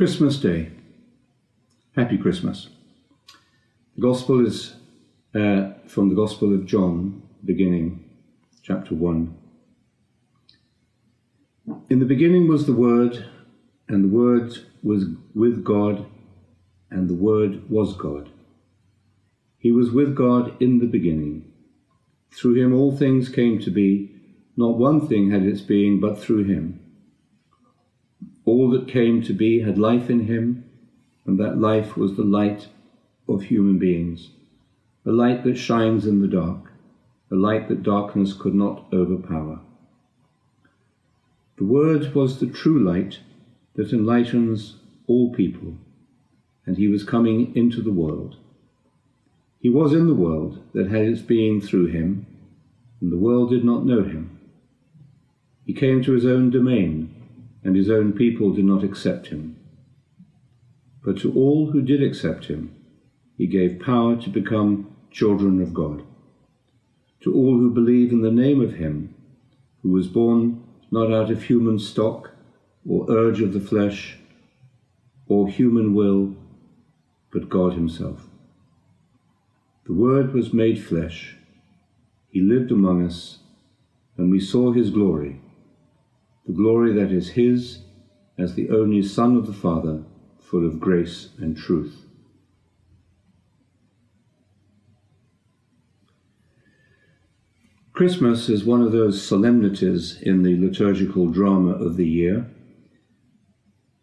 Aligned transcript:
Christmas 0.00 0.38
Day. 0.38 0.70
Happy 1.94 2.16
Christmas. 2.16 2.70
The 3.96 4.00
Gospel 4.00 4.46
is 4.46 4.76
uh, 5.34 5.72
from 5.88 6.08
the 6.08 6.14
Gospel 6.14 6.54
of 6.54 6.64
John, 6.64 7.20
beginning, 7.44 8.02
chapter 8.62 8.94
1. 8.94 9.36
In 11.90 11.98
the 11.98 12.06
beginning 12.06 12.48
was 12.48 12.64
the 12.64 12.72
Word, 12.72 13.26
and 13.88 14.02
the 14.02 14.08
Word 14.08 14.54
was 14.82 15.04
with 15.34 15.62
God, 15.62 16.06
and 16.90 17.06
the 17.06 17.14
Word 17.14 17.68
was 17.68 17.94
God. 17.94 18.30
He 19.58 19.70
was 19.70 19.90
with 19.90 20.16
God 20.16 20.56
in 20.62 20.78
the 20.78 20.86
beginning. 20.86 21.44
Through 22.30 22.54
him 22.54 22.72
all 22.72 22.96
things 22.96 23.28
came 23.28 23.58
to 23.58 23.70
be. 23.70 24.10
Not 24.56 24.78
one 24.78 25.06
thing 25.06 25.30
had 25.30 25.42
its 25.42 25.60
being 25.60 26.00
but 26.00 26.18
through 26.18 26.44
him. 26.44 26.79
All 28.60 28.68
that 28.72 28.88
came 28.88 29.22
to 29.22 29.32
be 29.32 29.60
had 29.60 29.78
life 29.78 30.10
in 30.10 30.26
him, 30.26 30.64
and 31.24 31.40
that 31.40 31.58
life 31.58 31.96
was 31.96 32.16
the 32.16 32.24
light 32.24 32.68
of 33.26 33.44
human 33.44 33.78
beings, 33.78 34.32
a 35.06 35.10
light 35.10 35.44
that 35.44 35.56
shines 35.56 36.06
in 36.06 36.20
the 36.20 36.28
dark, 36.28 36.70
a 37.30 37.36
light 37.36 37.68
that 37.68 37.82
darkness 37.82 38.34
could 38.34 38.54
not 38.54 38.84
overpower. 38.92 39.60
The 41.56 41.64
Word 41.64 42.14
was 42.14 42.38
the 42.38 42.48
true 42.48 42.78
light 42.78 43.20
that 43.76 43.94
enlightens 43.94 44.76
all 45.06 45.32
people, 45.32 45.78
and 46.66 46.76
he 46.76 46.86
was 46.86 47.02
coming 47.02 47.56
into 47.56 47.80
the 47.80 47.98
world. 48.02 48.36
He 49.58 49.70
was 49.70 49.94
in 49.94 50.06
the 50.06 50.22
world 50.26 50.62
that 50.74 50.90
had 50.90 51.06
its 51.06 51.22
being 51.22 51.62
through 51.62 51.86
him, 51.86 52.26
and 53.00 53.10
the 53.10 53.24
world 53.26 53.48
did 53.48 53.64
not 53.64 53.86
know 53.86 54.02
him. 54.02 54.38
He 55.64 55.72
came 55.72 56.02
to 56.02 56.12
his 56.12 56.26
own 56.26 56.50
domain, 56.50 57.14
and 57.62 57.76
his 57.76 57.90
own 57.90 58.12
people 58.12 58.52
did 58.52 58.64
not 58.64 58.84
accept 58.84 59.28
him. 59.28 59.56
But 61.04 61.18
to 61.18 61.32
all 61.32 61.70
who 61.70 61.82
did 61.82 62.02
accept 62.02 62.46
him, 62.46 62.74
he 63.36 63.46
gave 63.46 63.80
power 63.80 64.16
to 64.16 64.30
become 64.30 64.94
children 65.10 65.62
of 65.62 65.74
God. 65.74 66.02
To 67.22 67.34
all 67.34 67.58
who 67.58 67.70
believe 67.70 68.12
in 68.12 68.22
the 68.22 68.30
name 68.30 68.60
of 68.60 68.74
him, 68.74 69.14
who 69.82 69.90
was 69.90 70.08
born 70.08 70.62
not 70.90 71.12
out 71.12 71.30
of 71.30 71.44
human 71.44 71.78
stock, 71.78 72.30
or 72.88 73.10
urge 73.10 73.40
of 73.40 73.52
the 73.52 73.60
flesh, 73.60 74.18
or 75.28 75.48
human 75.48 75.94
will, 75.94 76.34
but 77.32 77.48
God 77.48 77.74
himself. 77.74 78.26
The 79.86 79.92
Word 79.92 80.32
was 80.34 80.52
made 80.52 80.82
flesh. 80.82 81.36
He 82.30 82.40
lived 82.40 82.70
among 82.70 83.06
us, 83.06 83.38
and 84.16 84.30
we 84.30 84.40
saw 84.40 84.72
his 84.72 84.90
glory, 84.90 85.40
the 86.46 86.52
glory 86.52 86.92
that 86.92 87.12
is 87.12 87.30
his 87.30 87.82
as 88.38 88.54
the 88.54 88.70
only 88.70 89.02
Son 89.02 89.36
of 89.36 89.46
the 89.46 89.52
Father, 89.52 90.02
full 90.40 90.66
of 90.66 90.80
grace 90.80 91.30
and 91.38 91.56
truth. 91.56 92.06
Christmas 97.92 98.48
is 98.48 98.64
one 98.64 98.80
of 98.80 98.92
those 98.92 99.22
solemnities 99.22 100.22
in 100.22 100.42
the 100.42 100.56
liturgical 100.56 101.28
drama 101.28 101.72
of 101.72 101.96
the 101.96 102.08
year 102.08 102.46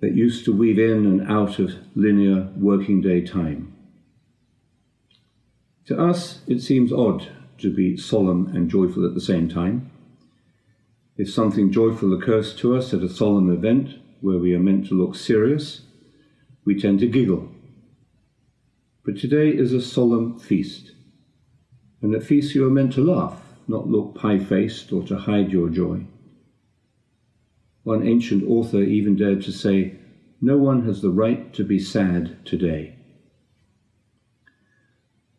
that 0.00 0.14
used 0.14 0.44
to 0.44 0.52
weave 0.52 0.78
in 0.78 1.06
and 1.06 1.30
out 1.30 1.60
of 1.60 1.76
linear 1.94 2.50
working 2.56 3.00
day 3.00 3.20
time. 3.20 3.72
To 5.86 5.98
us, 5.98 6.40
it 6.48 6.60
seems 6.60 6.92
odd 6.92 7.28
to 7.58 7.72
be 7.72 7.96
solemn 7.96 8.48
and 8.48 8.68
joyful 8.68 9.06
at 9.06 9.14
the 9.14 9.20
same 9.20 9.48
time. 9.48 9.90
If 11.16 11.30
something 11.30 11.70
joyful 11.70 12.12
occurs 12.12 12.54
to 12.56 12.76
us 12.76 12.92
at 12.92 13.02
a 13.02 13.08
solemn 13.08 13.52
event 13.52 13.98
where 14.20 14.38
we 14.38 14.52
are 14.54 14.60
meant 14.60 14.88
to 14.88 14.94
look 14.94 15.14
serious, 15.14 15.82
we 16.64 16.80
tend 16.80 16.98
to 17.00 17.06
giggle. 17.06 17.50
But 19.04 19.18
today 19.18 19.50
is 19.50 19.72
a 19.72 19.80
solemn 19.80 20.38
feast, 20.38 20.92
and 22.02 22.14
at 22.14 22.24
feasts 22.24 22.54
you 22.54 22.66
are 22.66 22.70
meant 22.70 22.94
to 22.94 23.04
laugh, 23.04 23.40
not 23.68 23.86
look 23.86 24.16
pie 24.16 24.38
faced 24.38 24.92
or 24.92 25.04
to 25.04 25.16
hide 25.16 25.52
your 25.52 25.68
joy. 25.68 26.04
One 27.84 28.06
ancient 28.06 28.42
author 28.48 28.82
even 28.82 29.14
dared 29.14 29.42
to 29.42 29.52
say, 29.52 29.96
No 30.40 30.56
one 30.56 30.84
has 30.86 31.00
the 31.00 31.10
right 31.10 31.52
to 31.52 31.62
be 31.62 31.78
sad 31.78 32.44
today. 32.44 32.96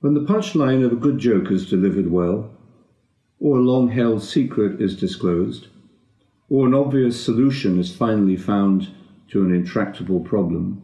When 0.00 0.14
the 0.14 0.20
punchline 0.20 0.84
of 0.84 0.92
a 0.92 0.96
good 0.96 1.18
joke 1.18 1.50
is 1.50 1.68
delivered 1.68 2.12
well, 2.12 2.50
or 3.44 3.58
a 3.58 3.62
long 3.62 3.90
held 3.90 4.22
secret 4.22 4.80
is 4.80 4.96
disclosed, 4.96 5.66
or 6.48 6.66
an 6.66 6.72
obvious 6.72 7.22
solution 7.22 7.78
is 7.78 7.94
finally 7.94 8.38
found 8.38 8.88
to 9.28 9.44
an 9.44 9.54
intractable 9.54 10.20
problem, 10.20 10.82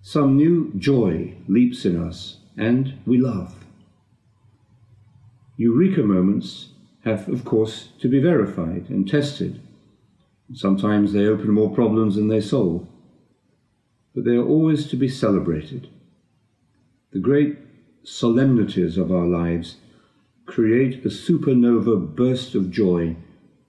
some 0.00 0.36
new 0.36 0.72
joy 0.78 1.34
leaps 1.48 1.84
in 1.84 2.02
us 2.02 2.38
and 2.56 2.94
we 3.04 3.20
laugh. 3.20 3.66
Eureka 5.58 6.02
moments 6.02 6.70
have, 7.04 7.28
of 7.28 7.44
course, 7.44 7.90
to 8.00 8.08
be 8.08 8.20
verified 8.20 8.86
and 8.88 9.06
tested. 9.06 9.60
Sometimes 10.54 11.12
they 11.12 11.26
open 11.26 11.50
more 11.50 11.74
problems 11.74 12.16
than 12.16 12.28
they 12.28 12.40
solve, 12.40 12.86
but 14.14 14.24
they 14.24 14.36
are 14.36 14.46
always 14.46 14.88
to 14.88 14.96
be 14.96 15.08
celebrated. 15.08 15.90
The 17.12 17.18
great 17.18 17.58
solemnities 18.02 18.96
of 18.96 19.12
our 19.12 19.26
lives 19.26 19.76
create 20.50 21.04
a 21.04 21.08
supernova 21.08 21.96
burst 22.16 22.56
of 22.56 22.72
joy 22.72 23.14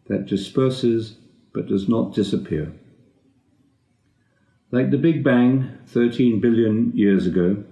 that 0.08 0.26
disperses 0.26 1.16
but 1.54 1.68
does 1.68 1.88
not 1.88 2.16
disappear. 2.16 2.74
Like 4.72 4.90
the 4.90 4.98
Big 4.98 5.24
Bang 5.24 5.78
13 5.86 6.40
billion 6.40 6.92
years 6.96 7.28
ago, 7.28 7.64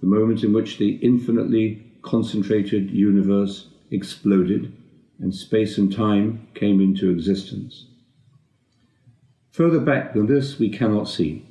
the 0.00 0.06
moment 0.06 0.44
in 0.44 0.52
which 0.52 0.76
the 0.76 0.96
infinitely 0.96 1.86
concentrated 2.02 2.90
universe 2.90 3.68
exploded 3.90 4.70
and 5.20 5.34
space 5.34 5.78
and 5.78 5.90
time 5.90 6.46
came 6.54 6.82
into 6.82 7.08
existence. 7.08 7.86
Further 9.52 9.80
back 9.80 10.12
than 10.12 10.26
this, 10.26 10.58
we 10.58 10.68
cannot 10.68 11.08
see. 11.08 11.46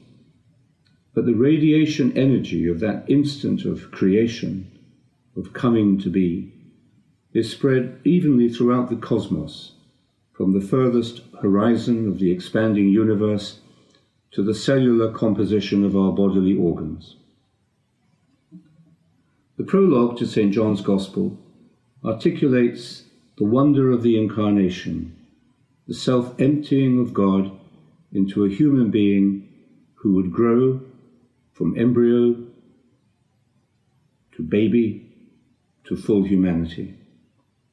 But 1.16 1.26
the 1.26 1.34
radiation 1.34 2.16
energy 2.16 2.68
of 2.68 2.80
that 2.82 3.06
instant 3.08 3.66
of 3.66 3.90
creation, 3.90 4.70
of 5.36 5.54
coming 5.54 5.98
to 6.00 6.12
be, 6.12 6.54
is 7.34 7.52
spread 7.52 8.00
evenly 8.04 8.48
throughout 8.48 8.90
the 8.90 8.96
cosmos, 8.96 9.72
from 10.32 10.54
the 10.54 10.66
furthest 10.66 11.22
horizon 11.42 12.08
of 12.08 12.20
the 12.20 12.32
expanding 12.32 12.90
universe 12.90 13.60
to 14.32 14.44
the 14.44 14.54
cellular 14.54 15.12
composition 15.12 15.84
of 15.84 15.96
our 15.96 16.12
bodily 16.12 16.56
organs. 16.56 17.16
The 19.58 19.64
prologue 19.64 20.18
to 20.18 20.26
St. 20.26 20.54
John's 20.54 20.82
Gospel 20.82 21.38
articulates 22.04 23.04
the 23.38 23.46
wonder 23.46 23.92
of 23.92 24.04
the 24.04 24.18
Incarnation, 24.18 25.16
the 25.88 25.94
self 25.94 26.40
emptying 26.40 27.00
of 27.00 27.14
God 27.14 27.52
into 28.12 28.46
a 28.46 28.50
human 28.50 28.92
being 28.92 29.50
who 29.96 30.14
would 30.14 30.32
grow 30.32 30.82
from 31.54 31.78
embryo 31.78 32.36
to 34.36 34.44
baby 34.44 35.12
to 35.86 35.96
full 35.96 36.24
humanity. 36.24 36.98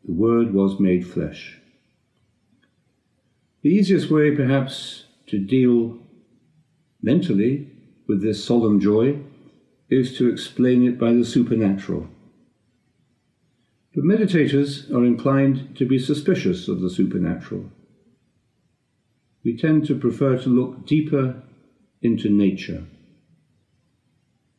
The 0.04 0.12
Word 0.12 0.54
was 0.54 0.80
made 0.80 1.06
flesh. 1.06 1.58
The 3.62 3.68
easiest 3.68 4.10
way, 4.10 4.34
perhaps, 4.34 5.04
to 5.26 5.38
deal 5.38 5.98
mentally 7.02 7.68
with 8.06 8.22
this 8.22 8.42
solemn 8.42 8.80
joy 8.80 9.20
is 9.90 10.16
to 10.16 10.28
explain 10.28 10.86
it 10.86 10.98
by 10.98 11.12
the 11.12 11.24
supernatural. 11.24 12.08
But 13.94 14.04
meditators 14.04 14.90
are 14.90 15.04
inclined 15.04 15.76
to 15.76 15.84
be 15.84 15.98
suspicious 15.98 16.68
of 16.68 16.80
the 16.80 16.90
supernatural. 16.90 17.70
We 19.42 19.56
tend 19.56 19.86
to 19.86 19.98
prefer 19.98 20.38
to 20.38 20.48
look 20.48 20.86
deeper 20.86 21.42
into 22.02 22.28
nature 22.28 22.84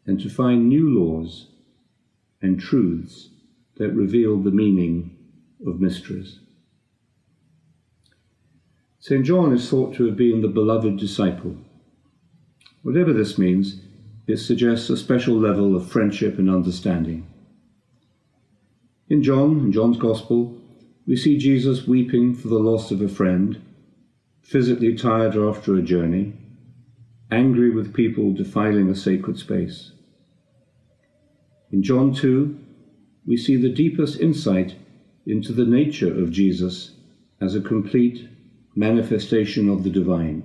and 0.06 0.20
to 0.20 0.30
find 0.30 0.68
new 0.68 0.90
laws 0.90 1.48
and 2.42 2.60
truths 2.60 3.30
that 3.78 3.94
reveal 3.94 4.38
the 4.38 4.52
meaning 4.52 5.18
of 5.66 5.80
mysteries. 5.80 6.40
St. 9.00 9.26
John 9.26 9.52
is 9.54 9.70
thought 9.70 9.96
to 9.96 10.06
have 10.06 10.16
been 10.16 10.42
the 10.42 10.48
beloved 10.48 10.98
disciple. 10.98 11.58
Whatever 12.84 13.14
this 13.14 13.38
means, 13.38 13.82
it 14.28 14.38
suggests 14.38 14.90
a 14.90 14.98
special 14.98 15.36
level 15.36 15.76
of 15.76 15.90
friendship 15.92 16.38
and 16.38 16.50
understanding. 16.50 17.28
In 19.10 19.24
John, 19.24 19.60
in 19.60 19.72
John's 19.72 19.98
Gospel, 19.98 20.58
we 21.08 21.16
see 21.16 21.38
Jesus 21.38 21.88
weeping 21.88 22.36
for 22.36 22.48
the 22.48 22.60
loss 22.60 22.92
of 22.92 23.02
a 23.02 23.08
friend, 23.08 23.62
physically 24.42 24.96
tired 24.96 25.36
after 25.36 25.76
a 25.76 25.82
journey, 25.82 26.34
angry 27.32 27.72
with 27.72 27.94
people 27.94 28.34
defiling 28.34 28.90
a 28.90 28.96
sacred 28.96 29.38
space. 29.38 29.92
In 31.72 31.82
John 31.82 32.14
2, 32.14 32.58
we 33.26 33.38
see 33.38 33.56
the 33.56 33.74
deepest 33.74 34.20
insight 34.20 34.76
into 35.26 35.54
the 35.54 35.66
nature 35.66 36.12
of 36.22 36.32
Jesus 36.32 36.92
as 37.40 37.56
a 37.56 37.62
complete 37.62 38.28
manifestation 38.76 39.70
of 39.70 39.84
the 39.84 39.90
divine. 39.90 40.44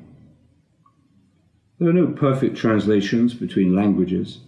There 1.78 1.88
are 1.88 1.92
no 1.92 2.08
perfect 2.08 2.56
translations 2.56 3.34
between 3.34 3.74
languages, 3.74 4.40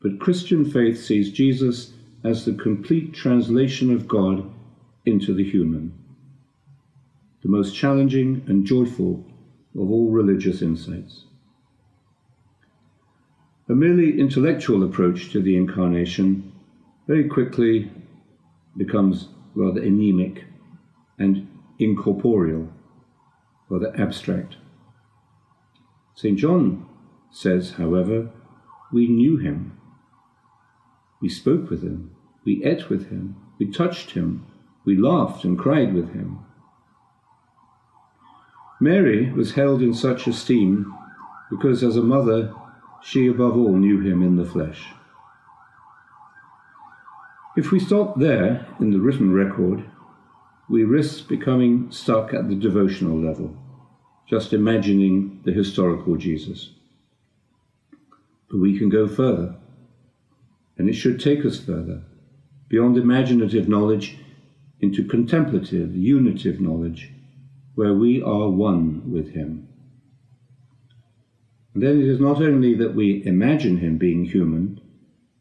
but 0.00 0.20
Christian 0.20 0.64
faith 0.64 1.02
sees 1.02 1.32
Jesus 1.32 1.92
as 2.22 2.44
the 2.44 2.54
complete 2.54 3.12
translation 3.12 3.92
of 3.92 4.08
God 4.08 4.50
into 5.04 5.34
the 5.34 5.48
human, 5.48 5.92
the 7.42 7.48
most 7.48 7.74
challenging 7.74 8.42
and 8.46 8.64
joyful 8.64 9.24
of 9.74 9.90
all 9.90 10.10
religious 10.10 10.62
insights. 10.62 11.24
A 13.68 13.74
merely 13.74 14.20
intellectual 14.20 14.84
approach 14.84 15.30
to 15.32 15.42
the 15.42 15.56
incarnation 15.56 16.52
very 17.06 17.28
quickly 17.28 17.90
becomes 18.76 19.28
rather 19.54 19.80
anemic 19.80 20.44
and 21.18 21.48
incorporeal, 21.78 22.68
rather 23.68 23.94
abstract. 24.00 24.56
St. 26.14 26.38
John 26.38 26.86
says, 27.30 27.72
however, 27.72 28.30
we 28.92 29.08
knew 29.08 29.36
him. 29.38 29.78
We 31.20 31.28
spoke 31.28 31.70
with 31.70 31.82
him. 31.82 32.14
We 32.44 32.64
ate 32.64 32.88
with 32.88 33.08
him. 33.08 33.36
We 33.58 33.70
touched 33.70 34.12
him. 34.12 34.46
We 34.84 34.96
laughed 34.96 35.44
and 35.44 35.58
cried 35.58 35.94
with 35.94 36.12
him. 36.12 36.40
Mary 38.80 39.32
was 39.32 39.54
held 39.54 39.80
in 39.82 39.94
such 39.94 40.26
esteem 40.26 40.94
because, 41.50 41.82
as 41.82 41.96
a 41.96 42.02
mother, 42.02 42.52
she 43.02 43.26
above 43.26 43.56
all 43.56 43.76
knew 43.76 44.00
him 44.00 44.22
in 44.22 44.36
the 44.36 44.44
flesh. 44.44 44.92
If 47.56 47.70
we 47.70 47.78
stop 47.78 48.18
there 48.18 48.66
in 48.80 48.90
the 48.90 49.00
written 49.00 49.32
record, 49.32 49.84
we 50.68 50.84
risk 50.84 51.28
becoming 51.28 51.90
stuck 51.90 52.34
at 52.34 52.48
the 52.48 52.56
devotional 52.56 53.18
level 53.18 53.56
just 54.26 54.52
imagining 54.52 55.40
the 55.44 55.52
historical 55.52 56.16
Jesus. 56.16 56.70
But 58.50 58.58
we 58.58 58.78
can 58.78 58.88
go 58.88 59.06
further, 59.06 59.56
and 60.78 60.88
it 60.88 60.94
should 60.94 61.20
take 61.20 61.44
us 61.44 61.60
further, 61.60 62.02
beyond 62.68 62.96
imaginative 62.96 63.68
knowledge 63.68 64.16
into 64.80 65.06
contemplative, 65.06 65.94
unitive 65.94 66.60
knowledge, 66.60 67.12
where 67.74 67.94
we 67.94 68.22
are 68.22 68.48
one 68.48 69.12
with 69.12 69.32
Him. 69.32 69.68
And 71.74 71.82
then 71.82 72.00
it 72.00 72.08
is 72.08 72.20
not 72.20 72.40
only 72.40 72.74
that 72.76 72.94
we 72.94 73.24
imagine 73.26 73.78
Him 73.78 73.98
being 73.98 74.24
human, 74.24 74.80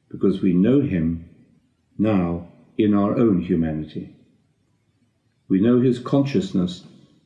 because 0.09 0.41
we 0.41 0.53
know 0.53 0.81
Him 0.81 1.29
now 1.97 2.47
in 2.77 2.93
our 2.93 3.17
own 3.17 3.41
humanity. 3.41 4.15
We 5.47 5.61
know 5.61 5.81
His 5.81 5.99
consciousness 5.99 6.85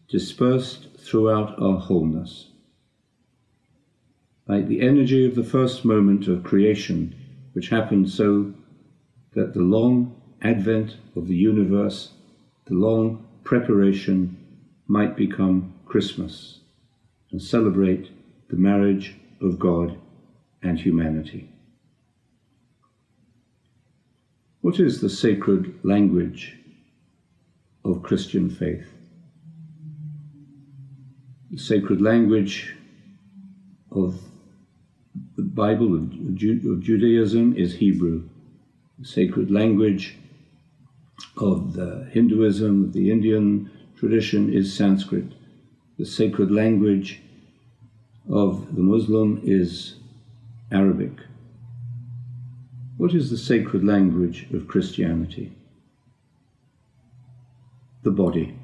dispersed 0.09 0.87
throughout 0.97 1.61
our 1.61 1.79
wholeness. 1.79 2.49
Like 4.47 4.67
the 4.67 4.81
energy 4.81 5.25
of 5.25 5.35
the 5.35 5.43
first 5.43 5.83
moment 5.83 6.27
of 6.27 6.43
creation, 6.43 7.15
which 7.53 7.69
happened 7.69 8.09
so 8.09 8.53
that 9.33 9.53
the 9.53 9.61
long 9.61 10.15
advent 10.41 10.97
of 11.15 11.27
the 11.27 11.35
universe, 11.35 12.11
the 12.65 12.73
long 12.73 13.25
preparation, 13.43 14.37
might 14.87 15.15
become 15.15 15.73
Christmas 15.85 16.59
and 17.31 17.41
celebrate 17.41 18.09
the 18.49 18.55
marriage 18.55 19.15
of 19.41 19.59
God 19.59 19.97
and 20.63 20.79
humanity. 20.79 21.49
What 24.67 24.81
is 24.81 24.99
the 24.99 25.09
sacred 25.09 25.79
language 25.85 26.57
of 27.85 28.03
Christian 28.03 28.49
faith? 28.49 28.85
the 31.49 31.57
sacred 31.57 32.01
language 32.01 32.75
of 33.91 34.19
the 35.37 35.43
Bible, 35.43 35.95
of, 35.95 36.35
Ju- 36.35 36.69
of 36.69 36.81
Judaism, 36.81 37.55
is 37.55 37.75
Hebrew. 37.75 38.27
The 38.99 39.05
sacred 39.05 39.49
language 39.49 40.17
of 41.37 41.71
the 41.71 42.09
Hinduism, 42.11 42.83
of 42.83 42.91
the 42.91 43.09
Indian 43.09 43.71
tradition, 43.95 44.51
is 44.51 44.73
Sanskrit. 44.73 45.31
The 45.97 46.05
sacred 46.05 46.51
language 46.51 47.21
of 48.29 48.75
the 48.75 48.81
Muslim 48.81 49.39
is 49.45 49.95
Arabic. 50.73 51.13
What 52.97 53.13
is 53.13 53.29
the 53.29 53.37
sacred 53.37 53.83
language 53.83 54.47
of 54.51 54.67
Christianity? 54.67 55.53
The 58.01 58.09
body. 58.09 58.57